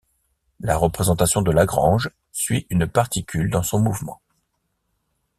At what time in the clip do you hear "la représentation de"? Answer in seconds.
0.61-1.51